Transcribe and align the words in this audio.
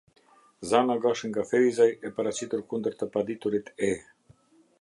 Zana 0.69 0.95
Gashi 1.03 1.25
nga 1.29 1.41
Ferizaj, 1.49 1.91
e 2.07 2.13
paraqitur 2.15 2.65
kundër 2.71 2.99
të 2.99 3.09
paditurit 3.17 3.71
E. 3.93 3.93